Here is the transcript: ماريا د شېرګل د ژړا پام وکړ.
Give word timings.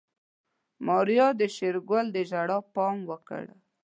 ماريا 0.85 1.27
د 1.39 1.41
شېرګل 1.55 2.05
د 2.15 2.17
ژړا 2.29 2.57
پام 2.73 2.97
وکړ. 3.09 3.43